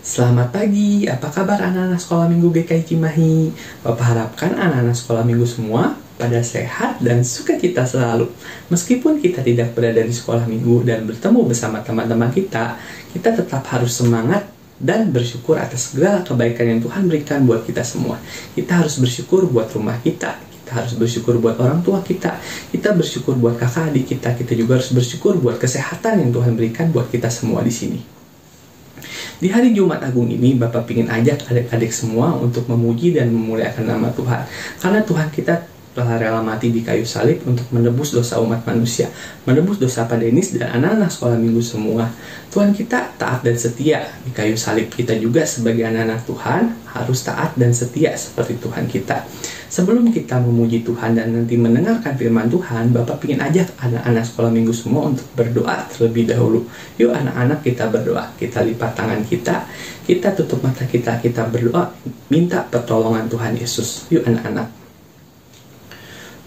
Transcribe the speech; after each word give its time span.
Selamat 0.00 0.48
pagi, 0.48 1.04
apa 1.04 1.28
kabar 1.28 1.60
anak-anak 1.60 2.00
sekolah 2.00 2.24
minggu 2.32 2.48
GKI 2.56 2.88
Cimahi? 2.88 3.52
Bapak 3.84 4.16
harapkan 4.16 4.56
anak-anak 4.56 4.96
sekolah 4.96 5.28
minggu 5.28 5.44
semua 5.44 5.92
pada 6.16 6.40
sehat 6.40 7.04
dan 7.04 7.20
sukacita 7.20 7.84
selalu. 7.84 8.32
Meskipun 8.72 9.20
kita 9.20 9.44
tidak 9.44 9.76
berada 9.76 10.00
di 10.00 10.08
sekolah 10.08 10.48
minggu 10.48 10.88
dan 10.88 11.04
bertemu 11.04 11.44
bersama 11.44 11.84
teman-teman 11.84 12.32
kita, 12.32 12.80
kita 13.12 13.44
tetap 13.44 13.60
harus 13.68 13.92
semangat 13.92 14.48
dan 14.80 15.12
bersyukur 15.12 15.60
atas 15.60 15.92
segala 15.92 16.24
kebaikan 16.24 16.64
yang 16.64 16.80
Tuhan 16.80 17.04
berikan 17.04 17.44
buat 17.44 17.68
kita 17.68 17.84
semua. 17.84 18.16
Kita 18.56 18.80
harus 18.80 18.96
bersyukur 18.96 19.52
buat 19.52 19.68
rumah 19.68 20.00
kita, 20.00 20.32
kita 20.32 20.80
harus 20.80 20.96
bersyukur 20.96 21.36
buat 21.36 21.60
orang 21.60 21.84
tua 21.84 22.00
kita, 22.00 22.40
kita 22.72 22.96
bersyukur 22.96 23.36
buat 23.36 23.60
kakak 23.60 23.92
adik 23.92 24.16
kita, 24.16 24.32
kita 24.32 24.56
juga 24.56 24.80
harus 24.80 24.96
bersyukur 24.96 25.36
buat 25.36 25.60
kesehatan 25.60 26.24
yang 26.24 26.32
Tuhan 26.32 26.56
berikan 26.56 26.88
buat 26.88 27.12
kita 27.12 27.28
semua 27.28 27.60
di 27.60 27.74
sini. 27.76 28.19
Di 29.40 29.48
hari 29.48 29.72
Jumat 29.72 30.04
Agung 30.04 30.28
ini, 30.28 30.52
Bapak 30.52 30.84
ingin 30.92 31.08
ajak 31.08 31.48
adik-adik 31.48 31.88
semua 31.96 32.36
untuk 32.36 32.68
memuji 32.68 33.16
dan 33.16 33.32
memuliakan 33.32 33.88
nama 33.88 34.12
Tuhan. 34.12 34.44
Karena 34.76 35.00
Tuhan 35.00 35.32
kita 35.32 35.64
telah 35.90 36.22
rela 36.22 36.38
mati 36.38 36.70
di 36.70 36.86
kayu 36.86 37.02
salib 37.02 37.42
untuk 37.42 37.66
menebus 37.74 38.14
dosa 38.14 38.38
umat 38.38 38.62
manusia, 38.62 39.10
menebus 39.42 39.82
dosa 39.82 40.06
pada 40.06 40.22
Denis 40.22 40.54
dan 40.54 40.78
anak-anak 40.78 41.10
sekolah 41.10 41.34
minggu 41.34 41.58
semua. 41.58 42.06
Tuhan 42.50 42.70
kita 42.70 43.14
taat 43.18 43.42
dan 43.42 43.58
setia 43.58 44.06
di 44.22 44.30
kayu 44.30 44.54
salib. 44.54 44.86
Kita 44.90 45.18
juga 45.18 45.42
sebagai 45.42 45.82
anak-anak 45.86 46.22
Tuhan 46.26 46.62
harus 46.94 47.18
taat 47.26 47.54
dan 47.58 47.74
setia 47.74 48.14
seperti 48.14 48.58
Tuhan 48.62 48.86
kita. 48.86 49.26
Sebelum 49.70 50.10
kita 50.10 50.42
memuji 50.42 50.82
Tuhan 50.82 51.14
dan 51.14 51.30
nanti 51.30 51.54
mendengarkan 51.54 52.18
firman 52.18 52.50
Tuhan, 52.50 52.90
Bapak 52.90 53.22
ingin 53.22 53.38
ajak 53.38 53.70
anak-anak 53.78 54.26
sekolah 54.26 54.50
minggu 54.50 54.74
semua 54.74 55.14
untuk 55.14 55.22
berdoa 55.38 55.86
terlebih 55.94 56.26
dahulu. 56.26 56.66
Yuk 56.98 57.14
anak-anak 57.14 57.62
kita 57.62 57.86
berdoa, 57.86 58.34
kita 58.34 58.66
lipat 58.66 58.98
tangan 58.98 59.22
kita, 59.22 59.62
kita 60.02 60.34
tutup 60.34 60.58
mata 60.66 60.82
kita, 60.82 61.22
kita 61.22 61.46
berdoa, 61.46 61.94
minta 62.34 62.66
pertolongan 62.66 63.30
Tuhan 63.30 63.54
Yesus. 63.54 64.10
Yuk 64.10 64.26
anak-anak. 64.26 64.79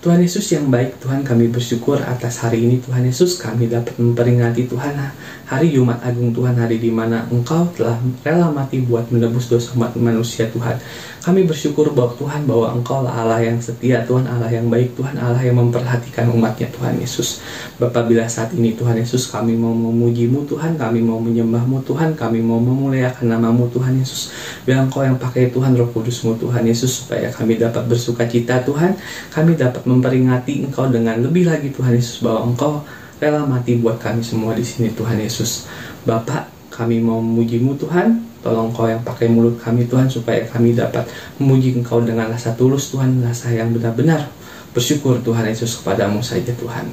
Tuhan 0.03 0.19
Yesus 0.19 0.51
yang 0.51 0.67
baik, 0.67 0.99
Tuhan 0.99 1.23
kami 1.23 1.47
bersyukur 1.47 1.95
atas 1.95 2.43
hari 2.43 2.67
ini 2.67 2.75
Tuhan 2.83 3.07
Yesus 3.07 3.39
kami 3.39 3.71
dapat 3.71 3.95
memperingati 3.95 4.67
Tuhan 4.67 4.99
hari 5.47 5.71
Jumat 5.71 6.03
Agung 6.03 6.35
Tuhan 6.35 6.59
hari 6.59 6.75
di 6.75 6.91
mana 6.91 7.23
Engkau 7.31 7.71
telah 7.71 7.95
rela 8.19 8.51
mati 8.51 8.83
buat 8.83 9.07
menebus 9.07 9.47
dosa 9.47 9.71
umat 9.79 9.95
manusia 9.95 10.51
Tuhan. 10.51 10.75
Kami 11.23 11.47
bersyukur 11.47 11.95
bahwa 11.95 12.11
Tuhan 12.19 12.43
bahwa 12.43 12.75
Engkau 12.75 12.99
lah 12.99 13.15
Allah 13.15 13.47
yang 13.47 13.55
setia 13.63 14.03
Tuhan 14.03 14.27
Allah 14.27 14.51
yang 14.51 14.67
baik 14.67 14.91
Tuhan 14.99 15.15
Allah 15.15 15.39
yang 15.39 15.55
memperhatikan 15.55 16.27
umatnya 16.35 16.67
Tuhan 16.75 16.99
Yesus. 16.99 17.39
Bapak 17.79 18.11
bila 18.11 18.27
saat 18.27 18.51
ini 18.51 18.75
Tuhan 18.75 18.99
Yesus 18.99 19.31
kami 19.31 19.55
mau 19.55 19.71
memujimu 19.71 20.43
Tuhan 20.51 20.75
kami 20.75 20.99
mau 20.99 21.23
menyembahmu 21.23 21.79
Tuhan 21.87 22.19
kami 22.19 22.43
mau 22.43 22.59
memuliakan 22.59 23.23
namamu 23.23 23.71
Tuhan 23.71 23.95
Yesus. 23.95 24.35
Biar 24.67 24.83
Engkau 24.83 25.07
yang 25.07 25.15
pakai 25.15 25.47
Tuhan 25.47 25.79
Roh 25.79 25.87
Kudusmu 25.95 26.35
Tuhan 26.43 26.67
Yesus 26.67 27.07
supaya 27.07 27.31
kami 27.31 27.55
dapat 27.55 27.87
bersuka 27.87 28.27
cita 28.27 28.59
Tuhan 28.67 28.99
kami 29.31 29.55
dapat 29.55 29.85
memperingati 29.93 30.65
Engkau 30.65 30.89
dengan 30.89 31.21
lebih 31.21 31.45
lagi 31.45 31.69
Tuhan 31.69 31.93
Yesus 31.93 32.25
bahwa 32.25 32.49
Engkau 32.49 32.81
rela 33.21 33.45
mati 33.45 33.77
buat 33.79 34.01
kami 34.01 34.19
semua 34.19 34.57
di 34.57 34.65
sini 34.65 34.91
Tuhan 34.91 35.21
Yesus. 35.21 35.69
Bapak, 36.03 36.49
kami 36.73 36.99
mau 36.99 37.21
memujimu 37.21 37.77
Tuhan, 37.77 38.19
tolong 38.41 38.73
Engkau 38.73 38.89
yang 38.89 38.99
pakai 39.05 39.29
mulut 39.29 39.55
kami 39.61 39.85
Tuhan 39.87 40.09
supaya 40.09 40.43
kami 40.49 40.75
dapat 40.75 41.05
memuji 41.39 41.77
Engkau 41.77 42.01
dengan 42.01 42.27
rasa 42.27 42.51
tulus 42.57 42.91
Tuhan, 42.91 43.23
rasa 43.23 43.53
yang 43.53 43.71
benar-benar 43.71 44.27
bersyukur 44.73 45.21
Tuhan 45.21 45.45
Yesus 45.45 45.79
kepadamu 45.79 46.19
saja 46.19 46.51
Tuhan. 46.57 46.89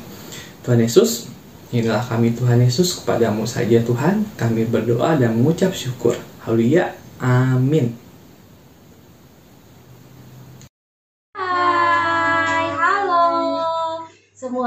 Tuhan 0.61 0.79
Yesus, 0.79 1.33
inilah 1.73 2.05
kami 2.05 2.37
Tuhan 2.37 2.61
Yesus 2.61 3.01
kepadamu 3.01 3.49
saja 3.49 3.81
Tuhan, 3.81 4.29
kami 4.37 4.69
berdoa 4.69 5.17
dan 5.17 5.35
mengucap 5.41 5.73
syukur. 5.73 6.15
Haleluya. 6.45 6.93
Amin. 7.21 8.10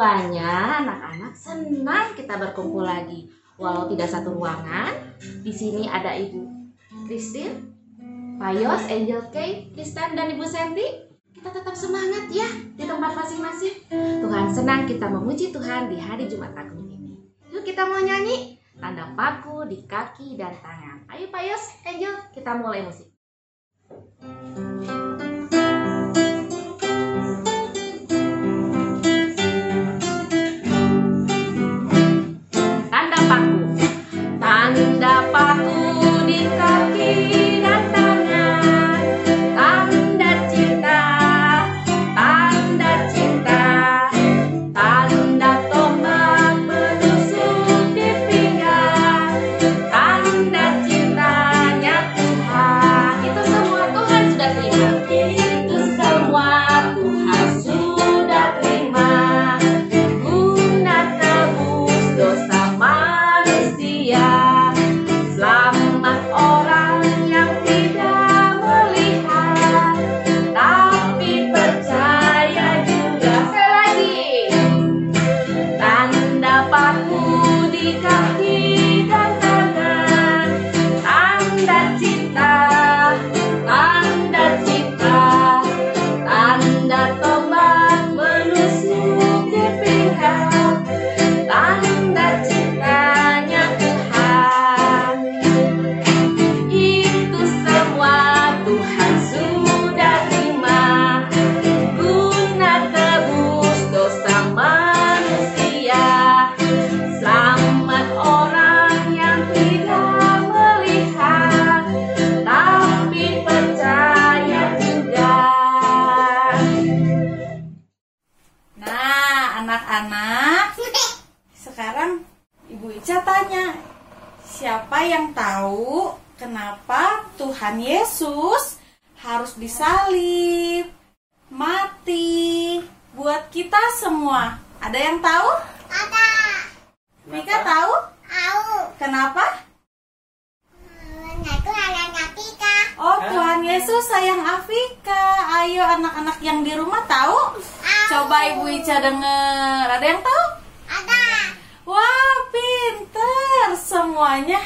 Semuanya, 0.03 0.83
anak-anak 0.83 1.31
senang 1.31 2.11
kita 2.11 2.35
berkumpul 2.35 2.83
lagi. 2.83 3.31
Walau 3.55 3.87
tidak 3.87 4.11
satu 4.11 4.35
ruangan, 4.35 4.91
di 5.39 5.47
sini 5.47 5.87
ada 5.87 6.11
Ibu 6.11 6.43
Christine, 7.07 7.71
Payos, 8.35 8.83
Angel 8.91 9.23
K, 9.31 9.71
Kristen 9.71 10.19
dan 10.19 10.27
Ibu 10.35 10.43
Sandy. 10.43 11.07
Kita 11.31 11.55
tetap 11.55 11.71
semangat 11.71 12.27
ya 12.27 12.51
di 12.75 12.83
tempat 12.83 13.15
masing-masing. 13.15 13.87
Tuhan 14.19 14.51
senang 14.51 14.83
kita 14.83 15.07
memuji 15.07 15.55
Tuhan 15.55 15.87
di 15.87 15.95
hari 15.95 16.27
Jumat 16.27 16.51
Agung 16.51 16.83
ini. 16.83 17.15
Yuk 17.55 17.63
kita 17.63 17.87
mau 17.87 18.03
nyanyi 18.03 18.59
tanda 18.75 19.07
paku 19.15 19.63
di 19.71 19.87
kaki 19.87 20.35
dan 20.35 20.51
tangan. 20.59 21.07
Ayo 21.15 21.31
Payos, 21.31 21.79
Angel, 21.87 22.19
kita 22.35 22.51
mulai 22.59 22.83
musik. 22.83 23.07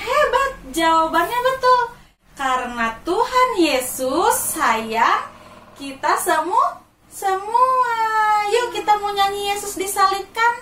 Hebat. 0.07 0.51
Jawabannya 0.71 1.39
betul. 1.43 1.81
Karena 2.39 2.95
Tuhan 3.03 3.49
Yesus 3.59 4.35
sayang 4.55 5.27
kita 5.75 6.15
semua 6.23 6.79
semua. 7.11 7.95
Yuk 8.53 8.77
kita 8.77 8.95
mau 9.01 9.11
nyanyi 9.11 9.51
Yesus 9.51 9.75
disalibkan. 9.75 10.53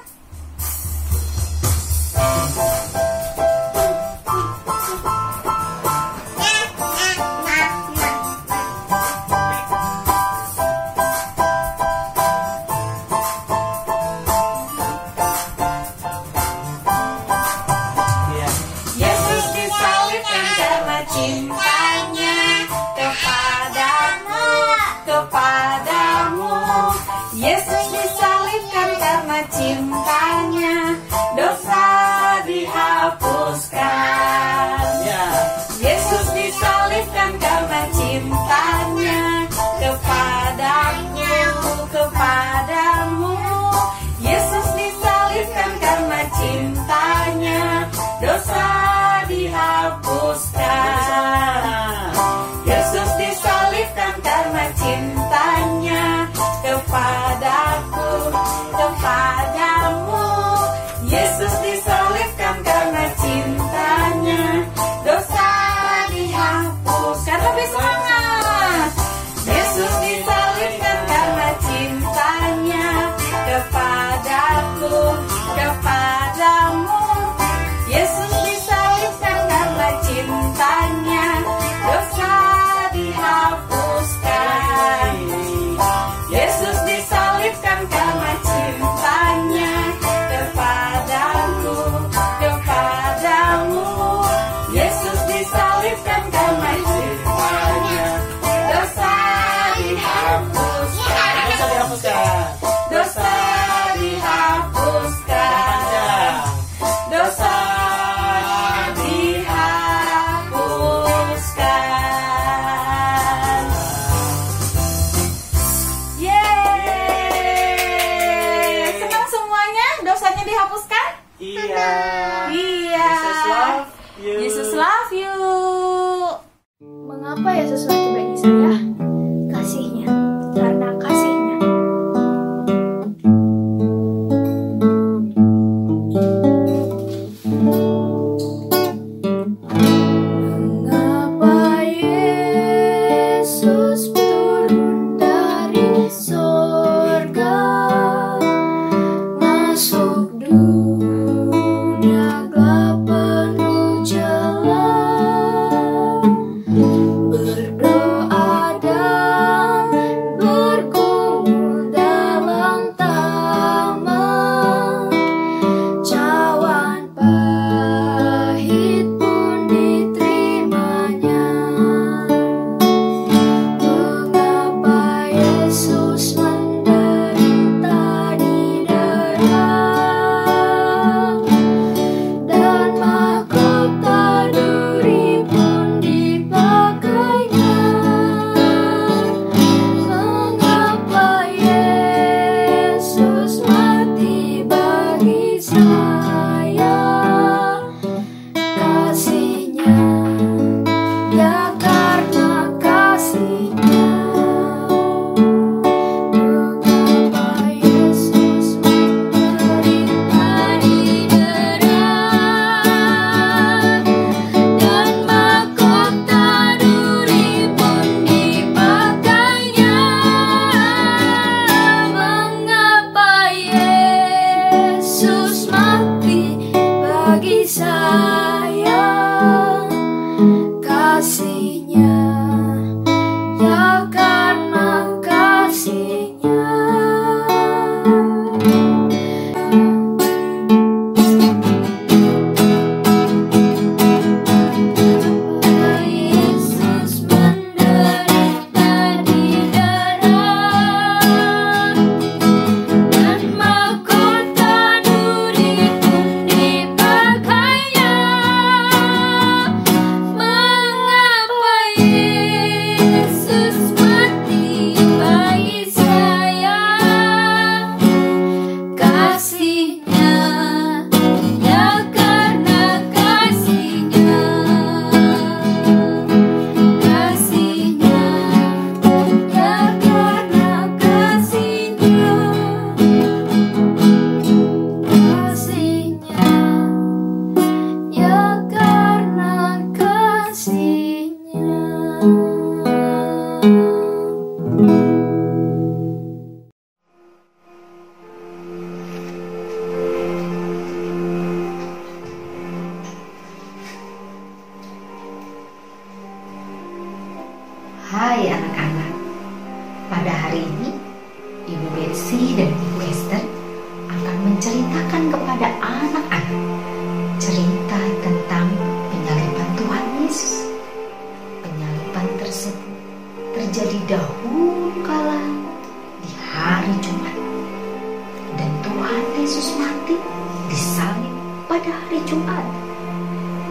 disalib 330.76 331.32
pada 331.72 331.88
hari 331.88 332.20
Jumat. 332.28 332.68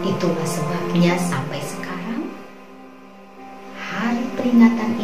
Itulah 0.08 0.48
sebabnya 0.48 1.12
sampai 1.20 1.60
sekarang 1.60 2.24
hari 3.76 4.24
peringatan 4.40 4.96
ini 4.96 5.03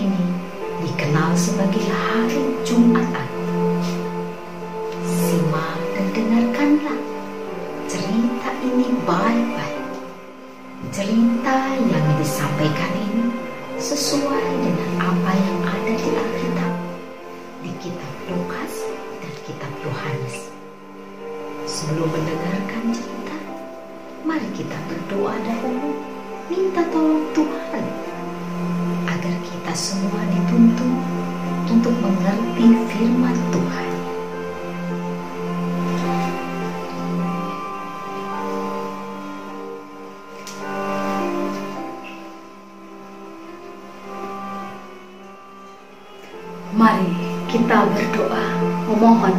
memohon 48.90 49.34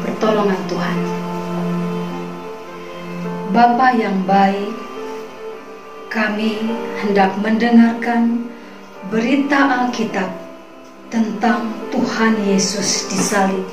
pertolongan 0.00 0.60
Tuhan. 0.72 0.98
Bapa 3.52 3.92
yang 3.92 4.24
baik, 4.24 4.72
kami 6.08 6.64
hendak 7.04 7.36
mendengarkan 7.44 8.48
berita 9.12 9.84
Alkitab 9.84 10.32
tentang 11.12 11.68
Tuhan 11.92 12.40
Yesus 12.48 13.04
disalib. 13.12 13.68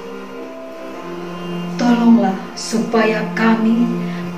Tolonglah 1.79 2.35
supaya 2.59 3.23
kami 3.31 3.87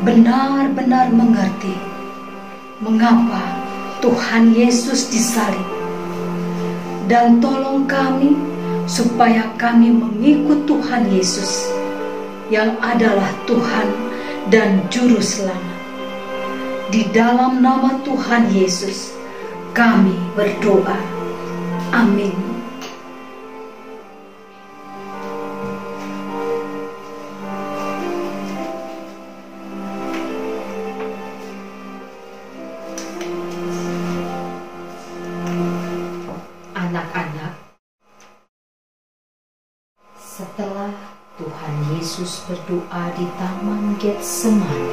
benar-benar 0.06 1.10
mengerti 1.10 1.74
mengapa 2.78 3.42
Tuhan 4.06 4.54
Yesus 4.54 5.10
disalib. 5.10 5.66
Dan 7.06 7.38
tolong 7.38 7.86
kami 7.86 8.55
supaya 8.86 9.50
kami 9.58 9.90
mengikut 9.90 10.70
Tuhan 10.70 11.10
Yesus 11.10 11.70
yang 12.54 12.78
adalah 12.82 13.30
Tuhan 13.50 13.88
dan 14.54 14.86
Juru 14.94 15.18
Selamat. 15.22 15.78
Di 16.94 17.10
dalam 17.10 17.66
nama 17.66 17.98
Tuhan 18.06 18.54
Yesus, 18.54 19.12
kami 19.74 20.16
berdoa. 20.38 21.02
Amin. 21.92 22.55
Setelah 40.36 40.92
Tuhan 41.40 41.96
Yesus 41.96 42.44
berdoa 42.44 43.08
di 43.16 43.24
Taman 43.40 43.96
Getsemani, 44.04 44.92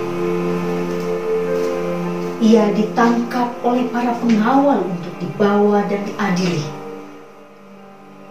ia 2.39 2.71
ditangkap 2.71 3.51
oleh 3.67 3.91
para 3.91 4.15
pengawal 4.23 4.87
untuk 4.87 5.11
dibawa 5.19 5.83
dan 5.91 6.07
diadili. 6.07 6.63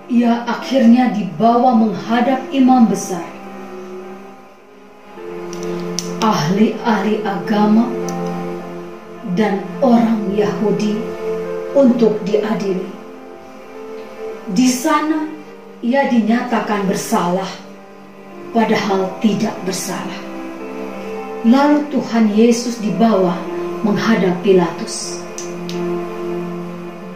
Ia 0.08 0.48
akhirnya 0.48 1.12
dibawa 1.12 1.76
menghadap 1.76 2.48
imam 2.56 2.88
besar. 2.88 3.28
Ahli-ahli 6.24 7.28
agama 7.28 7.92
dan 9.36 9.68
orang 9.84 10.32
Yahudi 10.32 10.96
untuk 11.76 12.24
diadili. 12.24 12.88
Di 14.56 14.72
sana 14.72 15.41
ia 15.82 16.06
dinyatakan 16.14 16.86
bersalah, 16.86 17.50
padahal 18.54 19.10
tidak 19.18 19.58
bersalah. 19.66 20.20
Lalu 21.42 21.90
Tuhan 21.90 22.30
Yesus 22.38 22.78
dibawa 22.78 23.34
menghadap 23.82 24.38
Pilatus. 24.46 25.18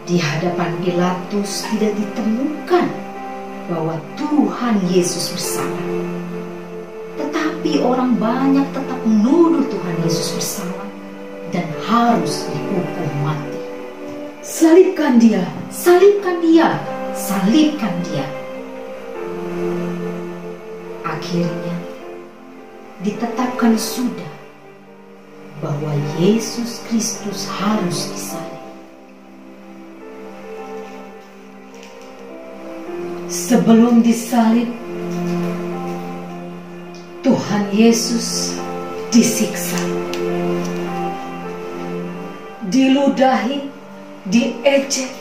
Di 0.09 0.17
hadapan 0.17 0.73
Pilatus 0.81 1.61
tidak 1.69 1.93
ditemukan 1.93 2.89
bahwa 3.69 4.01
Tuhan 4.17 4.81
Yesus 4.89 5.29
bersalah. 5.37 5.85
Tetapi 7.21 7.85
orang 7.85 8.17
banyak 8.17 8.65
tetap 8.73 8.97
menuduh 9.05 9.61
Tuhan 9.69 9.95
Yesus 10.01 10.33
bersalah 10.41 10.89
dan 11.53 11.69
harus 11.85 12.49
dihukum 12.49 13.09
mati. 13.21 13.61
Salibkan 14.41 15.21
dia, 15.21 15.45
Salibkan 15.69 16.41
dia, 16.41 16.81
salibkan 17.13 17.93
dia. 18.09 18.25
Akhirnya 21.35 21.75
ditetapkan 23.03 23.75
sudah 23.75 24.31
bahwa 25.59 25.91
Yesus 26.15 26.79
Kristus 26.87 27.43
harus 27.51 28.07
disalib. 28.07 28.63
Sebelum 33.27 33.99
disalib, 33.99 34.71
Tuhan 37.19 37.67
Yesus 37.75 38.55
disiksa, 39.11 39.83
diludahi, 42.71 43.59
diejek, 44.31 45.11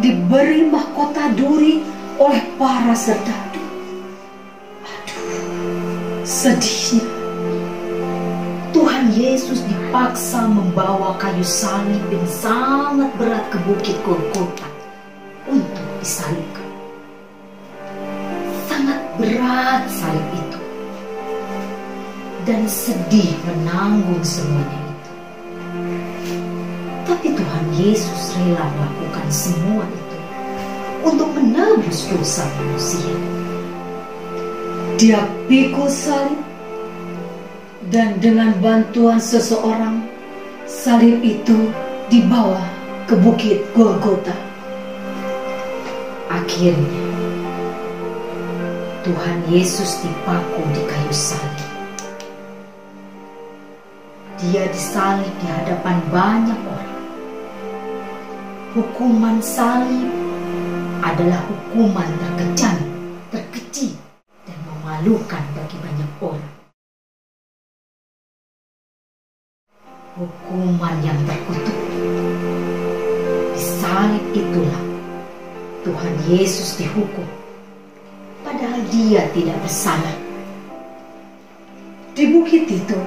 diberi 0.00 0.64
mahkota 0.64 1.28
duri 1.36 1.84
oleh 2.16 2.40
para 2.56 2.96
serdadu. 2.96 3.45
Sedihnya. 6.46 7.02
Tuhan 8.70 9.10
Yesus 9.18 9.66
dipaksa 9.66 10.46
membawa 10.46 11.18
kayu 11.18 11.42
salib 11.42 11.98
yang 12.12 12.28
sangat 12.30 13.10
berat 13.18 13.42
ke 13.50 13.58
bukit 13.66 13.98
Golgota 14.06 14.68
untuk 15.50 15.82
disalibkan. 15.98 16.70
Sangat 18.70 19.00
berat 19.18 19.90
salib 19.90 20.28
itu. 20.38 20.60
Dan 22.46 22.62
sedih 22.70 23.34
menanggung 23.42 24.22
semuanya 24.22 24.80
itu. 24.86 25.12
Tapi 27.10 27.26
Tuhan 27.34 27.66
Yesus 27.74 28.38
rela 28.38 28.70
melakukan 28.70 29.26
semua 29.34 29.82
itu 29.82 30.18
untuk 31.10 31.26
menebus 31.34 32.06
dosa 32.06 32.46
manusia. 32.54 33.18
Dia 34.96 35.20
pikul 35.44 35.92
salib 35.92 36.40
dan 37.92 38.16
dengan 38.16 38.56
bantuan 38.64 39.20
seseorang 39.20 40.00
salib 40.64 41.20
itu 41.20 41.68
dibawa 42.08 42.64
ke 43.04 43.12
bukit 43.20 43.60
Golgota. 43.76 44.32
Akhirnya, 46.32 47.04
Tuhan 49.04 49.38
Yesus 49.52 50.00
dipaku 50.00 50.64
di 50.72 50.82
kayu 50.88 51.12
salib. 51.12 51.68
Dia 54.40 54.64
disalib 54.72 55.32
di 55.44 55.46
hadapan 55.60 55.96
banyak 56.08 56.60
orang. 56.64 56.96
Hukuman 58.72 59.44
salib 59.44 60.08
adalah 61.04 61.44
hukuman 61.52 62.08
terkejam, 62.16 62.76
memalukan 65.06 65.44
bagi 65.54 65.78
banyak 65.78 66.10
orang. 66.18 66.50
Hukuman 70.18 70.96
yang 71.06 71.14
terkutuk. 71.30 71.78
Di 73.54 73.60
salib 73.62 74.24
itulah 74.34 74.82
Tuhan 75.86 76.14
Yesus 76.26 76.74
dihukum, 76.82 77.22
padahal 78.42 78.82
dia 78.90 79.30
tidak 79.30 79.54
bersalah. 79.62 80.16
Di 82.18 82.26
bukit 82.26 82.66
itu, 82.66 82.98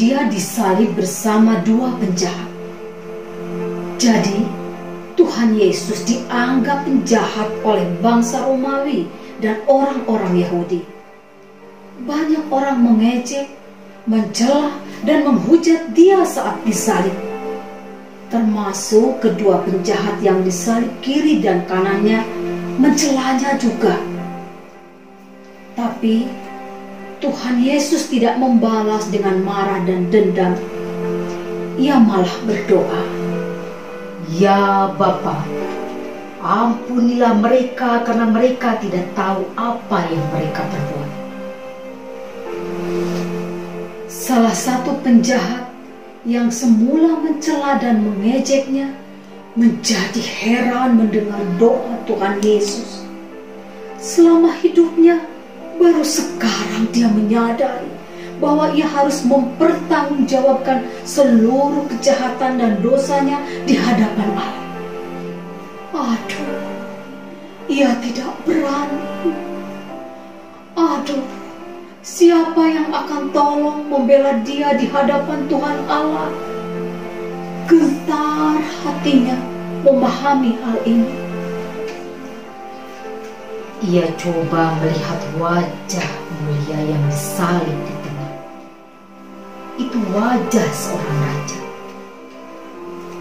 dia 0.00 0.24
disalib 0.32 0.96
bersama 0.96 1.60
dua 1.60 1.92
penjahat. 2.00 2.48
Jadi, 4.00 4.48
Tuhan 5.20 5.60
Yesus 5.60 6.08
dianggap 6.08 6.88
penjahat 6.88 7.52
oleh 7.68 7.84
bangsa 8.00 8.48
Romawi 8.48 9.04
dan 9.44 9.60
orang-orang 9.68 10.40
Yahudi. 10.40 11.01
Banyak 12.02 12.50
orang 12.50 12.82
mengejek 12.82 13.46
mencela 14.10 14.74
dan 15.06 15.22
menghujat 15.22 15.94
dia 15.94 16.26
saat 16.26 16.58
disalib. 16.66 17.14
Termasuk 18.26 19.22
kedua 19.22 19.62
penjahat 19.62 20.18
yang 20.18 20.42
disalib 20.42 20.90
kiri 20.98 21.38
dan 21.38 21.62
kanannya 21.70 22.26
mencelanya 22.80 23.54
juga. 23.60 24.00
Tapi 25.78 26.26
Tuhan 27.22 27.62
Yesus 27.62 28.10
tidak 28.10 28.34
membalas 28.34 29.06
dengan 29.06 29.38
marah 29.46 29.78
dan 29.86 30.10
dendam. 30.10 30.58
Ia 31.78 32.02
malah 32.02 32.34
berdoa, 32.42 33.02
Ya 34.34 34.90
Bapa, 34.98 35.38
ampunilah 36.42 37.38
mereka 37.38 38.02
karena 38.02 38.26
mereka 38.26 38.74
tidak 38.82 39.06
tahu 39.14 39.46
apa 39.54 39.98
yang 40.10 40.24
mereka 40.34 40.66
perbuat. 40.66 41.01
Salah 44.32 44.56
satu 44.56 44.96
penjahat 45.04 45.68
yang 46.24 46.48
semula 46.48 47.20
mencela 47.20 47.76
dan 47.76 48.00
mengejeknya 48.00 48.88
menjadi 49.52 50.24
heran 50.24 50.96
mendengar 50.96 51.44
doa 51.60 52.00
Tuhan 52.08 52.40
Yesus. 52.40 53.04
Selama 54.00 54.56
hidupnya, 54.56 55.20
baru 55.76 56.00
sekarang 56.00 56.88
dia 56.96 57.12
menyadari 57.12 57.92
bahwa 58.40 58.72
ia 58.72 58.88
harus 58.88 59.20
mempertanggungjawabkan 59.20 60.80
seluruh 61.04 61.84
kejahatan 61.92 62.56
dan 62.56 62.80
dosanya 62.80 63.36
di 63.68 63.76
hadapan 63.76 64.32
Allah. 64.32 64.52
Aduh, 65.92 66.56
ia 67.68 67.92
tidak 68.00 68.32
berani. 68.48 69.36
Aduh, 70.72 71.41
siapa 72.02 72.66
yang 72.66 72.90
akan 72.90 73.30
tolong 73.30 73.86
membela 73.86 74.42
dia 74.42 74.74
di 74.74 74.90
hadapan 74.90 75.46
Tuhan 75.46 75.78
Allah? 75.86 76.30
Gentar 77.70 78.58
hatinya 78.58 79.38
memahami 79.86 80.58
hal 80.58 80.78
ini. 80.82 81.14
Ia 83.86 84.06
coba 84.18 84.78
melihat 84.82 85.20
wajah 85.38 86.10
mulia 86.42 86.78
yang 86.90 87.02
disalib 87.06 87.78
di 87.86 87.94
tengah. 88.02 88.34
Itu 89.78 89.98
wajah 90.14 90.68
seorang 90.74 91.18
raja. 91.22 91.60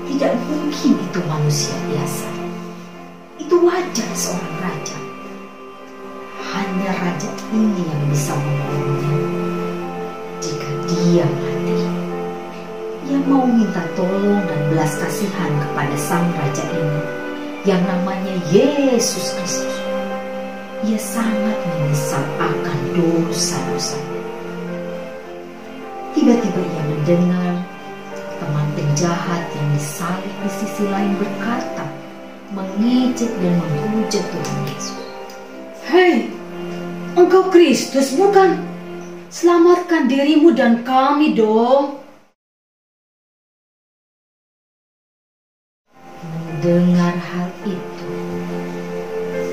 Tidak 0.09 0.33
mungkin 0.49 0.93
itu 1.01 1.19
manusia 1.25 1.73
biasa. 1.89 2.29
Itu 3.41 3.57
wajah 3.61 4.09
seorang 4.13 4.55
raja. 4.61 4.80
Hanya 6.51 6.91
raja 6.99 7.31
ini 7.55 7.81
yang 7.87 8.03
bisa 8.11 8.35
menolongnya. 8.35 9.15
Jika 10.43 10.69
dia 10.91 11.23
mati, 11.23 11.79
ia 13.07 13.19
mau 13.23 13.47
minta 13.47 13.81
tolong 13.95 14.43
dan 14.45 14.61
belas 14.67 14.91
kasihan 14.99 15.51
kepada 15.63 15.95
sang 15.95 16.27
raja 16.35 16.63
ini 16.75 17.01
yang 17.63 17.81
namanya 17.85 18.33
Yesus 18.49 19.37
Kristus 19.37 19.81
ia 20.81 20.97
sangat 20.97 21.57
menyesal 21.61 22.25
akan 22.41 22.79
dosa-dosa. 22.97 24.01
Tiba-tiba 26.17 26.57
ia 26.57 26.83
mendengar 26.89 27.53
teman 28.41 28.67
penjahat 28.73 29.45
yang 29.53 29.67
disalib 29.77 30.33
di 30.41 30.49
sisi 30.57 30.83
lain 30.89 31.13
berkata, 31.21 31.85
mengejek 32.57 33.29
dan 33.29 33.53
menghujat 33.61 34.25
Tuhan 34.25 34.57
Yesus. 34.73 35.01
Hei, 35.85 36.33
engkau 37.15 37.51
Kristus 37.51 38.15
bukan? 38.15 38.59
Selamatkan 39.31 40.11
dirimu 40.11 40.51
dan 40.51 40.83
kami 40.83 41.31
dong. 41.31 42.03
Mendengar 46.61 47.15
hal 47.15 47.49
itu, 47.65 48.11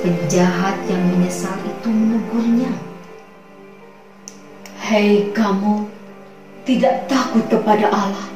penjahat 0.03 0.77
yang 0.91 1.03
menyesal 1.15 1.57
itu 1.65 1.89
menegurnya. 1.89 2.73
Hei 4.83 5.31
kamu, 5.31 5.87
tidak 6.67 7.07
takut 7.07 7.45
kepada 7.49 7.87
Allah. 7.89 8.29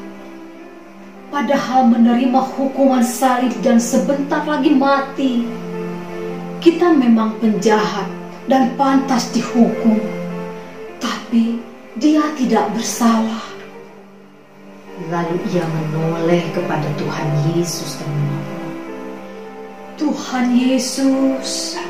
Padahal 1.33 1.89
menerima 1.89 2.41
hukuman 2.55 3.01
salib 3.01 3.53
dan 3.65 3.81
sebentar 3.81 4.45
lagi 4.45 4.73
mati. 4.73 5.49
Kita 6.63 6.93
memang 6.95 7.41
penjahat 7.41 8.12
dan 8.53 8.77
pantas 8.77 9.33
dihukum. 9.33 9.97
Tapi 11.01 11.57
dia 11.97 12.21
tidak 12.37 12.69
bersalah. 12.77 13.49
Lalu 15.09 15.41
ia 15.57 15.65
menoleh 15.65 16.45
kepada 16.53 16.85
Tuhan 17.01 17.29
Yesus 17.49 17.97
dan 17.97 18.13
memohon. 18.13 18.61
Tuhan 19.97 20.47
Yesus, 20.53 21.81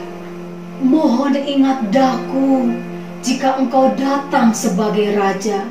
mohon 0.78 1.34
ingat 1.34 1.90
daku 1.90 2.70
jika 3.26 3.58
engkau 3.58 3.90
datang 3.98 4.54
sebagai 4.54 5.18
Raja. 5.18 5.66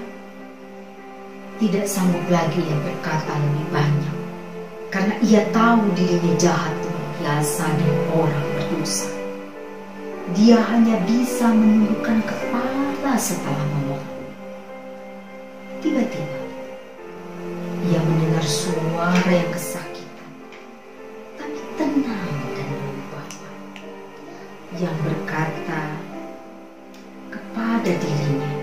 Tidak 1.55 1.87
sanggup 1.87 2.25
lagi 2.27 2.59
ia 2.59 2.77
berkata 2.83 3.31
lebih 3.37 3.67
banyak, 3.69 4.17
karena 4.89 5.15
ia 5.23 5.41
tahu 5.53 5.85
dirinya 5.93 6.33
jahat 6.41 6.73
luar 6.83 7.05
biasa 7.21 7.65
dan 7.69 7.93
orang 8.17 8.45
berdosa. 8.57 9.20
Dia 10.31 10.63
hanya 10.63 10.95
bisa 11.03 11.51
menundukkan 11.51 12.23
kepala 12.23 13.19
setelah 13.19 13.65
memohon. 13.75 14.23
Tiba-tiba, 15.83 16.39
ia 17.91 17.99
mendengar 17.99 18.45
suara 18.47 19.27
yang 19.27 19.51
kesakitan, 19.51 20.31
tapi 21.35 21.59
tenang 21.75 22.31
dan 22.55 22.67
berwibawa, 22.71 23.23
yang 24.79 24.97
berkata 25.03 25.81
kepada 27.27 27.91
dirinya, 27.91 28.53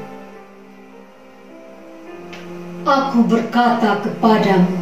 Aku 2.89 3.21
berkata 3.29 4.01
kepadamu, 4.01 4.73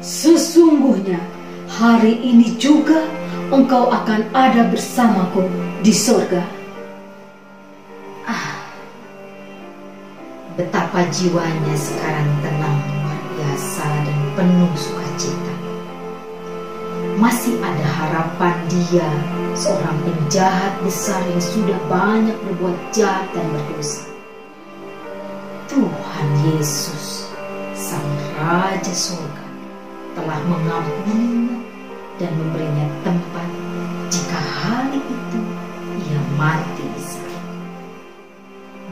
sesungguhnya 0.00 1.20
hari 1.68 2.16
ini 2.24 2.56
juga 2.56 3.04
engkau 3.48 3.88
akan 3.88 4.28
ada 4.36 4.68
bersamaku 4.68 5.48
di 5.80 5.92
sorga. 5.92 6.58
Betapa 10.58 11.06
jiwanya 11.14 11.76
sekarang 11.78 12.26
tenang 12.42 12.82
luar 12.82 13.20
biasa 13.38 13.86
dan 14.02 14.20
penuh 14.34 14.74
sukacita. 14.74 15.54
Masih 17.14 17.54
ada 17.62 17.86
harapan 17.86 18.58
dia, 18.66 19.06
seorang 19.54 19.94
penjahat 20.02 20.74
besar 20.82 21.22
yang 21.30 21.38
sudah 21.38 21.78
banyak 21.86 22.34
berbuat 22.42 22.74
jahat 22.90 23.30
dan 23.38 23.46
berdosa. 23.54 24.02
Tuhan 25.70 26.28
Yesus, 26.50 27.30
Sang 27.78 28.10
Raja 28.34 28.94
Surga, 28.98 29.46
telah 30.18 30.42
mengampuninya 30.42 31.62
dan 32.18 32.34
memberinya 32.34 32.86
tempat 33.06 33.37
itu 35.08 35.40
ia 36.04 36.20
mati. 36.36 36.88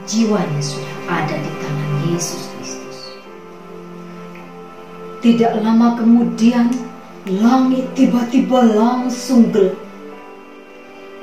Jiwanya 0.06 0.62
sudah 0.62 0.96
ada 1.10 1.34
di 1.34 1.50
tangan 1.58 1.92
Yesus 2.06 2.46
Kristus. 2.54 2.98
Tidak 5.18 5.66
lama 5.66 5.98
kemudian, 5.98 6.70
langit 7.26 7.90
tiba-tiba 7.98 8.70
langsung 8.70 9.50
gelap. 9.50 9.74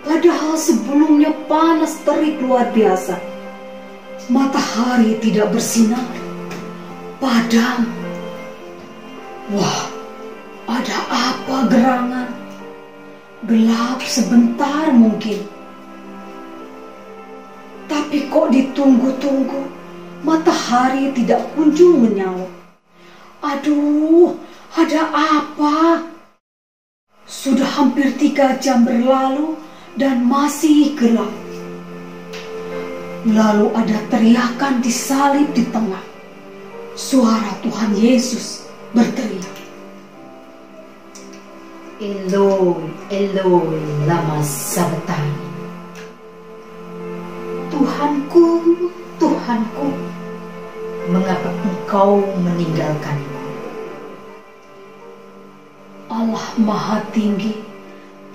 Padahal 0.04 0.60
sebelumnya 0.60 1.32
panas 1.48 1.96
terik 2.04 2.44
luar 2.44 2.76
biasa. 2.76 3.16
Matahari 4.28 5.16
tidak 5.24 5.56
bersinar. 5.56 6.04
Padam. 7.24 7.88
Wah, 9.56 9.88
ada 10.68 10.98
apa 11.08 11.58
gerangan? 11.72 12.43
Gelap 13.44 14.00
sebentar 14.08 14.88
mungkin. 14.96 15.44
Tapi 17.92 18.32
kok 18.32 18.56
ditunggu-tunggu, 18.56 19.68
matahari 20.24 21.12
tidak 21.12 21.44
kunjung 21.52 22.08
menyala. 22.08 22.48
Aduh, 23.44 24.40
ada 24.72 25.12
apa? 25.12 26.08
Sudah 27.28 27.68
hampir 27.68 28.16
tiga 28.16 28.56
jam 28.64 28.88
berlalu 28.88 29.60
dan 30.00 30.24
masih 30.24 30.96
gelap. 30.96 31.32
Lalu 33.28 33.68
ada 33.76 34.00
teriakan 34.08 34.80
disalib 34.80 35.52
di 35.52 35.68
tengah. 35.68 36.04
Suara 36.96 37.60
Tuhan 37.60 37.92
Yesus 38.00 38.64
berteriak. 38.96 39.53
Eloi, 42.04 42.84
Eloi, 43.08 43.80
lama 44.04 44.44
sabachthani. 44.44 45.40
Tuhanku, 47.72 48.60
Tuhanku, 49.16 49.88
mengapa 51.08 51.48
engkau 51.64 52.20
meninggalkanku? 52.44 53.40
Allah 56.12 56.48
Maha 56.60 57.00
Tinggi 57.16 57.64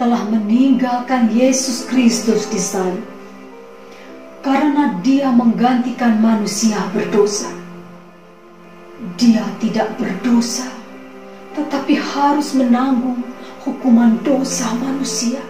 telah 0.00 0.24
meninggalkan 0.33 1.28
Yesus 1.28 1.85
Kristus 1.92 2.48
di 2.48 2.57
salib 2.57 3.04
karena 4.40 4.96
Dia 5.04 5.28
menggantikan 5.28 6.16
manusia 6.24 6.88
berdosa. 6.96 7.52
Dia 9.20 9.44
tidak 9.61 9.92
berdosa, 10.00 10.72
tetapi 11.52 12.00
harus 12.00 12.57
menanggung 12.57 13.20
hukuman 13.62 14.18
dosa 14.23 14.71
manusia. 14.79 15.42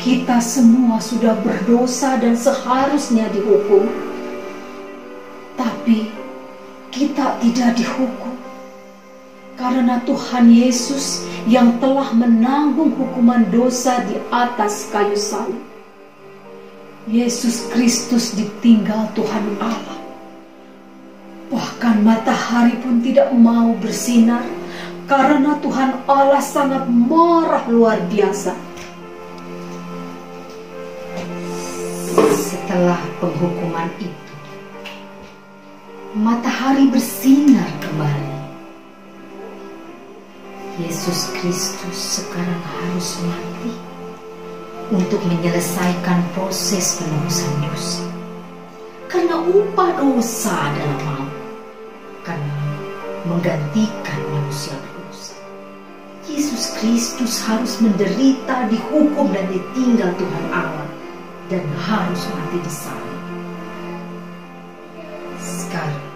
Kita 0.00 0.40
semua 0.40 0.96
sudah 0.96 1.36
berdosa 1.44 2.16
dan 2.16 2.32
seharusnya 2.32 3.28
dihukum, 3.36 3.84
tapi 5.60 6.08
kita 6.88 7.36
tidak 7.44 7.76
dihukum 7.76 8.32
karena 9.60 10.00
Tuhan 10.08 10.48
Yesus 10.48 11.28
yang 11.44 11.76
telah 11.84 12.16
menanggung 12.16 12.96
hukuman 12.96 13.44
dosa 13.52 14.00
di 14.08 14.16
atas 14.32 14.88
kayu 14.88 15.12
salib. 15.12 15.60
Yesus 17.04 17.68
Kristus 17.68 18.32
ditinggal 18.32 19.12
Tuhan 19.12 19.46
Allah. 19.60 20.00
Bahkan 21.52 22.06
matahari 22.06 22.78
pun 22.80 23.04
tidak 23.04 23.34
mau 23.36 23.76
bersinar 23.76 24.46
karena 25.10 25.58
Tuhan 25.58 26.06
Allah 26.06 26.38
sangat 26.38 26.86
marah 26.86 27.66
luar 27.66 27.98
biasa. 28.06 28.54
Setelah 32.30 33.02
penghukuman 33.18 33.90
itu, 33.98 34.34
matahari 36.14 36.86
bersinar 36.86 37.66
kembali. 37.82 38.38
Yesus 40.78 41.34
Kristus 41.34 42.22
sekarang 42.22 42.62
harus 42.62 43.18
mati 43.26 43.74
untuk 44.94 45.18
menyelesaikan 45.26 46.22
proses 46.38 47.02
penebusan 47.02 47.52
dosa. 47.66 48.06
Karena 49.10 49.42
upah 49.42 49.90
dosa 49.98 50.54
adalah 50.54 50.98
maut, 51.02 51.34
karena 52.22 52.56
menggantikan 53.26 54.20
manusia. 54.30 54.79
Yesus 56.40 56.72
Kristus 56.80 57.44
harus 57.44 57.76
menderita, 57.84 58.64
dihukum 58.72 59.28
dan 59.28 59.44
ditinggal 59.52 60.08
Tuhan 60.16 60.46
Allah 60.48 60.88
dan 61.52 61.60
harus 61.76 62.22
mati 62.32 62.56
di 62.64 62.72
sana. 62.72 63.14
Sekarang 65.36 66.08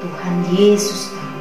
Tuhan 0.00 0.36
Yesus 0.56 1.12
tahu 1.12 1.40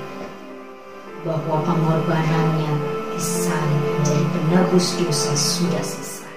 bahwa 1.24 1.64
pengorbanannya 1.72 2.74
di 3.16 3.22
salib 3.24 3.80
menjadi 3.80 4.26
penebus 4.36 4.92
dosa 5.00 5.32
sudah 5.32 5.84
selesai. 5.88 6.36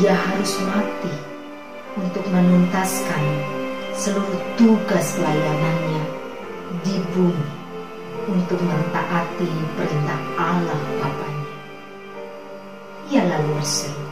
Dia 0.00 0.16
harus 0.16 0.56
mati 0.72 1.12
untuk 2.00 2.24
menuntaskan 2.32 3.22
seluruh 3.92 4.40
tugas 4.56 5.20
pelayanannya 5.20 6.00
di 6.80 6.96
bumi 7.12 7.65
untuk 8.26 8.58
mentaati 8.58 9.50
perintah 9.78 10.20
Allah 10.34 10.80
Bapaknya. 10.98 11.54
Ia 13.14 13.22
lalu 13.22 13.62
berseru, 13.62 14.04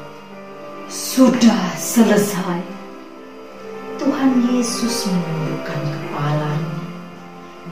Sudah 0.87 1.75
selesai. 1.75 2.63
Tuhan 3.99 4.31
Yesus 4.51 5.11
menundukkan 5.11 5.81
kepalanya 5.81 6.83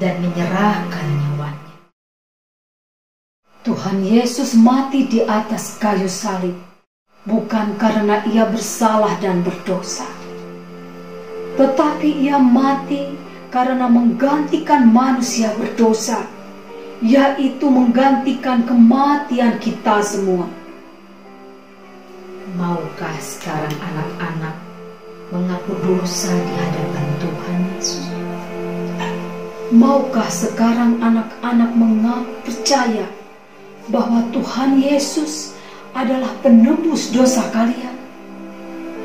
dan 0.03 0.15
menyerahkan 0.23 1.07
nyawanya. 1.07 1.75
Tuhan 3.63 4.03
Yesus 4.03 4.59
mati 4.59 5.07
di 5.07 5.23
atas 5.23 5.79
kayu 5.79 6.11
salib 6.11 6.59
bukan 7.23 7.79
karena 7.79 8.27
ia 8.27 8.43
bersalah 8.51 9.15
dan 9.23 9.47
berdosa, 9.47 10.07
tetapi 11.55 12.27
ia 12.27 12.43
mati 12.43 13.15
karena 13.53 13.85
menggantikan 13.85 14.88
manusia 14.88 15.53
berdosa, 15.61 16.25
yaitu 17.05 17.69
menggantikan 17.69 18.65
kematian 18.65 19.61
kita 19.61 20.01
semua. 20.01 20.49
Maukah 22.57 23.17
sekarang 23.21 23.77
anak-anak 23.77 24.57
mengaku 25.29 25.73
dosa 25.85 26.33
di 26.33 26.53
hadapan 26.57 27.07
Tuhan 27.21 27.59
Yesus? 27.77 28.05
Maukah 29.73 30.29
sekarang 30.33 31.01
anak-anak 31.01 31.71
mengaku 31.77 32.33
percaya 32.49 33.09
bahwa 33.93 34.25
Tuhan 34.33 34.81
Yesus 34.81 35.57
adalah 35.93 36.33
penebus 36.41 37.12
dosa 37.12 37.45
kalian? 37.53 37.92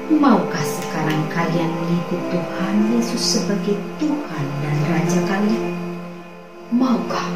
Maukah 0.07 0.63
sekarang 0.63 1.19
kalian 1.35 1.67
mengikut 1.67 2.31
Tuhan 2.31 2.75
Yesus 2.95 3.19
sebagai 3.19 3.75
Tuhan 3.99 4.45
dan 4.63 4.77
Raja 4.87 5.19
kalian? 5.27 5.75
Maukah? 6.71 7.27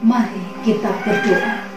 Mari 0.00 0.40
kita 0.64 0.88
berdoa. 1.04 1.68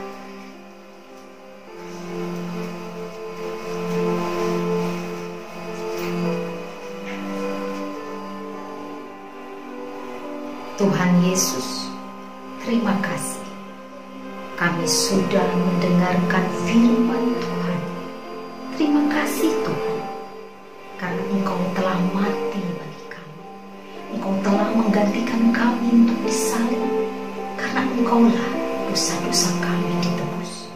Tuhan 10.79 11.11
Yesus, 11.27 11.91
terima 12.63 12.95
kasih. 13.03 13.43
Kami 14.55 14.87
sudah 14.87 15.43
mendengarkan 15.59 16.47
firman 16.71 17.35
Tuhan. 17.35 17.52
Terima 18.73 19.05
kasih 19.05 19.53
Tuhan, 19.61 19.97
karena 20.97 21.21
Engkau 21.29 21.61
telah 21.77 21.93
mati 22.09 22.57
bagi 22.57 23.03
kami. 23.05 23.41
Engkau 24.17 24.33
telah 24.41 24.65
menggantikan 24.73 25.53
kami 25.53 26.01
untuk 26.01 26.17
disalib, 26.25 26.81
karena 27.53 27.85
Engkaulah 27.93 28.49
dosa-dosa 28.89 29.53
kami 29.61 29.93
ditebus. 30.01 30.73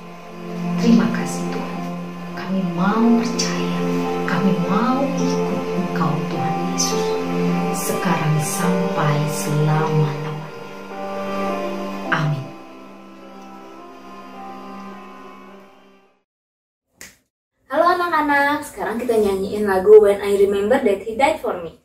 Terima 0.78 1.10
kasih 1.10 1.42
Tuhan, 1.50 1.82
kami 2.38 2.62
mau 2.78 3.02
percaya, 3.18 3.57
Remember 20.38 20.80
That 20.84 21.02
He 21.02 21.16
Died 21.16 21.40
For 21.40 21.62
Me. 21.64 21.80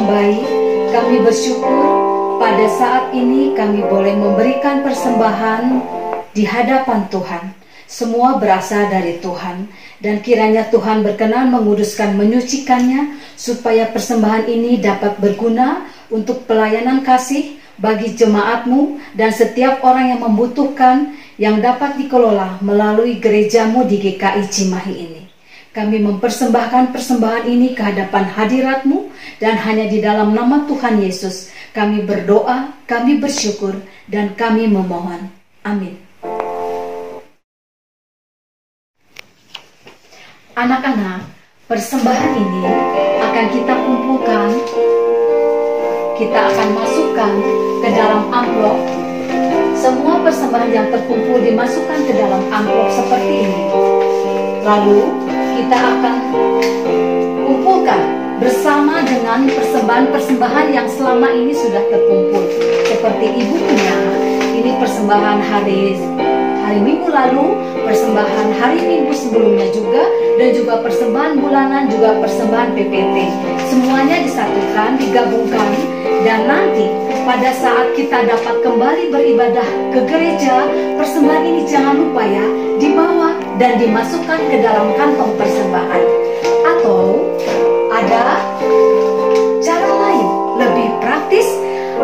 Yang 0.00 0.08
baik, 0.08 0.48
kami 0.96 1.16
bersyukur 1.20 1.84
pada 2.40 2.64
saat 2.72 3.12
ini 3.12 3.52
kami 3.52 3.84
boleh 3.84 4.16
memberikan 4.16 4.80
persembahan 4.80 5.76
di 6.32 6.48
hadapan 6.48 7.04
Tuhan. 7.12 7.52
Semua 7.84 8.40
berasal 8.40 8.88
dari 8.88 9.20
Tuhan 9.20 9.68
dan 10.00 10.24
kiranya 10.24 10.72
Tuhan 10.72 11.04
berkenan 11.04 11.52
menguduskan 11.52 12.16
menyucikannya 12.16 13.20
supaya 13.36 13.92
persembahan 13.92 14.48
ini 14.48 14.80
dapat 14.80 15.20
berguna 15.20 15.84
untuk 16.08 16.48
pelayanan 16.48 17.04
kasih 17.04 17.60
bagi 17.76 18.16
jemaatmu 18.16 19.04
dan 19.12 19.36
setiap 19.36 19.84
orang 19.84 20.16
yang 20.16 20.20
membutuhkan 20.24 21.12
yang 21.36 21.60
dapat 21.60 22.00
dikelola 22.00 22.56
melalui 22.64 23.20
gerejamu 23.20 23.84
di 23.84 24.00
GKI 24.00 24.48
Cimahi 24.48 24.94
ini. 24.96 25.22
Kami 25.76 26.00
mempersembahkan 26.00 26.88
persembahan 26.88 27.44
ini 27.52 27.76
ke 27.76 27.82
hadapan 27.84 28.32
hadiratmu 28.32 29.09
dan 29.38 29.56
hanya 29.60 29.86
di 29.88 29.98
dalam 30.02 30.32
nama 30.32 30.64
Tuhan 30.68 31.00
Yesus 31.00 31.50
kami 31.70 32.02
berdoa, 32.02 32.74
kami 32.86 33.22
bersyukur, 33.22 33.78
dan 34.10 34.34
kami 34.34 34.66
memohon. 34.66 35.30
Amin. 35.62 35.94
Anak-anak, 40.58 41.24
persembahan 41.70 42.32
ini 42.36 42.62
akan 43.22 43.46
kita 43.54 43.74
kumpulkan, 43.74 44.48
kita 46.18 46.38
akan 46.52 46.68
masukkan 46.76 47.32
ke 47.80 47.88
dalam 47.96 48.22
amplop 48.28 48.78
semua 49.80 50.20
persembahan 50.20 50.70
yang 50.76 50.86
terkumpul 50.92 51.40
dimasukkan 51.40 51.98
ke 52.04 52.12
dalam 52.12 52.44
amplop 52.52 52.92
seperti 52.92 53.48
ini. 53.48 53.64
Lalu 54.60 55.00
kita 55.56 55.76
akan 55.80 56.16
bersama 58.40 59.04
dengan 59.04 59.44
persembahan-persembahan 59.52 60.66
yang 60.72 60.88
selama 60.88 61.28
ini 61.28 61.52
sudah 61.52 61.84
terkumpul. 61.92 62.40
Seperti 62.88 63.26
ibu 63.36 63.56
punya, 63.60 63.96
ini 64.56 64.72
persembahan 64.80 65.38
hari 65.44 66.00
hari 66.64 66.80
minggu 66.80 67.12
lalu, 67.12 67.52
persembahan 67.84 68.48
hari 68.56 68.80
minggu 68.80 69.12
sebelumnya 69.12 69.68
juga, 69.76 70.08
dan 70.40 70.56
juga 70.56 70.74
persembahan 70.80 71.36
bulanan, 71.36 71.92
juga 71.92 72.16
persembahan 72.22 72.72
PPT. 72.72 73.16
Semuanya 73.68 74.24
disatukan, 74.24 74.96
digabungkan, 74.96 75.70
dan 76.24 76.48
nanti 76.48 76.88
pada 77.28 77.50
saat 77.60 77.92
kita 77.92 78.24
dapat 78.24 78.56
kembali 78.64 79.12
beribadah 79.12 79.68
ke 79.92 80.00
gereja, 80.08 80.64
persembahan 80.96 81.44
ini 81.44 81.62
jangan 81.68 81.94
lupa 81.98 82.22
ya, 82.24 82.46
dibawa 82.80 83.36
dan 83.60 83.76
dimasukkan 83.76 84.40
ke 84.48 84.56
dalam 84.64 84.96
kantong 84.96 85.36
persembahan. 85.36 86.29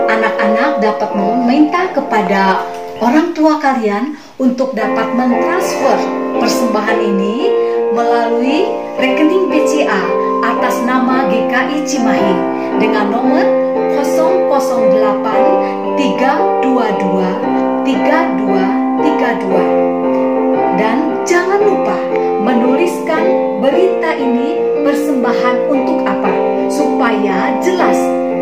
Anak-anak 0.07 0.79
dapat 0.79 1.11
meminta 1.13 1.91
kepada 1.91 2.63
orang 3.03 3.35
tua 3.35 3.59
kalian 3.59 4.15
untuk 4.39 4.71
dapat 4.73 5.13
mentransfer 5.13 5.99
persembahan 6.39 7.03
ini 7.03 7.51
melalui 7.93 8.65
rekening 8.97 9.51
BCA 9.51 10.03
atas 10.47 10.79
nama 10.87 11.27
GKI 11.29 11.83
Cimahi 11.85 12.35
dengan 12.79 13.11
nomor 13.13 13.45
008 13.97 15.97
322 15.97 17.85
3232 17.85 19.97
dan 20.77 21.25
jangan 21.25 21.61
lupa 21.61 21.97
menuliskan 22.45 23.25
berita 23.65 24.13
ini 24.15 24.55
persembahan 24.85 25.57
untuk 25.73 26.05
apa? 26.05 26.31
Supaya 26.71 27.59
jelas 27.65 27.97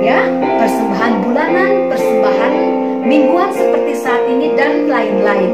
ya. 0.05 0.21
Persembahan 0.61 1.13
bulanan 1.25 1.71
persembahan 1.89 2.53
mingguan 3.09 3.51
seperti 3.57 3.93
saat 3.97 4.23
ini 4.29 4.53
dan 4.53 4.85
lain-lain. 4.85 5.53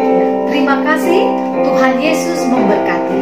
Ya, 0.00 0.26
terima 0.48 0.80
kasih. 0.80 1.22
Tuhan 1.62 1.94
Yesus 2.00 2.40
memberkati. 2.48 3.20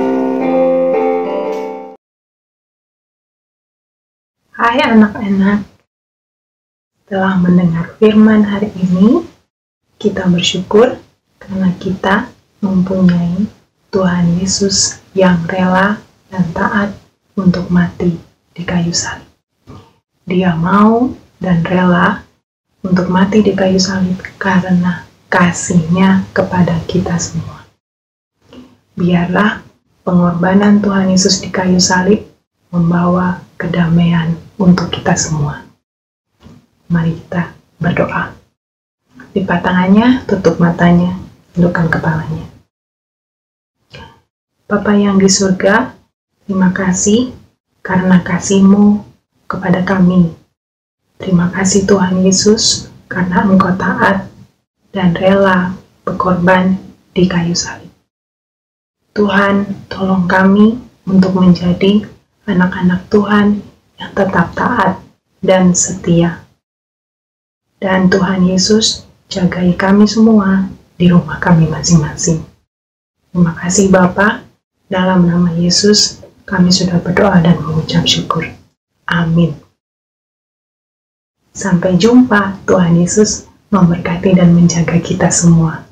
Hai 4.55 4.79
anak-anak, 4.87 5.67
setelah 7.03 7.35
mendengar 7.41 7.97
firman 7.99 8.45
hari 8.47 8.71
ini, 8.77 9.27
kita 9.99 10.29
bersyukur 10.31 11.01
karena 11.41 11.73
kita 11.81 12.29
mempunyai 12.61 13.49
Tuhan 13.91 14.39
Yesus 14.39 15.01
yang 15.17 15.43
rela 15.49 15.99
dan 16.31 16.45
taat 16.55 16.95
untuk 17.35 17.67
mati 17.73 18.21
di 18.55 18.63
kayu 18.63 18.93
salib. 18.95 19.30
Dia 20.31 20.55
mau 20.55 21.11
dan 21.43 21.67
rela 21.67 22.23
untuk 22.87 23.11
mati 23.11 23.43
di 23.43 23.51
kayu 23.51 23.83
salib 23.83 24.15
karena 24.39 25.03
kasihnya 25.27 26.23
kepada 26.31 26.79
kita 26.87 27.19
semua. 27.19 27.67
Biarlah 28.95 29.59
pengorbanan 30.07 30.79
Tuhan 30.79 31.11
Yesus 31.11 31.43
di 31.43 31.51
kayu 31.51 31.83
salib 31.83 32.31
membawa 32.71 33.43
kedamaian 33.59 34.39
untuk 34.55 34.95
kita 34.95 35.19
semua. 35.19 35.67
Mari 36.87 37.19
kita 37.27 37.51
berdoa. 37.83 38.31
Lipat 39.35 39.61
tangannya, 39.67 40.23
tutup 40.31 40.63
matanya, 40.63 41.11
tundukkan 41.59 41.91
kepalanya. 41.91 42.47
Bapa 44.71 44.95
yang 44.95 45.19
di 45.19 45.27
surga, 45.27 45.91
terima 46.47 46.71
kasih 46.71 47.35
karena 47.83 48.23
kasihmu 48.23 49.10
kepada 49.51 49.83
kami. 49.83 50.31
Terima 51.19 51.51
kasih 51.51 51.83
Tuhan 51.91 52.23
Yesus 52.23 52.87
karena 53.11 53.43
engkau 53.43 53.75
taat 53.75 54.31
dan 54.95 55.19
rela 55.19 55.75
berkorban 56.07 56.79
di 57.11 57.27
kayu 57.27 57.59
salib. 57.59 57.91
Tuhan, 59.11 59.67
tolong 59.91 60.31
kami 60.31 60.79
untuk 61.11 61.35
menjadi 61.35 62.07
anak-anak 62.47 63.11
Tuhan 63.11 63.59
yang 63.99 64.13
tetap 64.15 64.55
taat 64.55 65.03
dan 65.43 65.75
setia. 65.75 66.47
Dan 67.83 68.07
Tuhan 68.07 68.47
Yesus, 68.47 69.03
jagai 69.27 69.75
kami 69.75 70.07
semua 70.07 70.71
di 70.95 71.11
rumah 71.11 71.43
kami 71.43 71.67
masing-masing. 71.67 72.47
Terima 73.35 73.53
kasih 73.59 73.91
Bapa, 73.91 74.47
dalam 74.87 75.27
nama 75.27 75.51
Yesus 75.59 76.23
kami 76.47 76.71
sudah 76.71 77.03
berdoa 77.03 77.43
dan 77.43 77.59
mengucap 77.59 78.07
syukur. 78.07 78.60
Amin. 79.11 79.59
Sampai 81.51 81.99
jumpa, 81.99 82.63
Tuhan 82.63 82.95
Yesus 82.95 83.51
memberkati 83.75 84.39
dan 84.39 84.55
menjaga 84.55 85.03
kita 85.03 85.27
semua. 85.35 85.90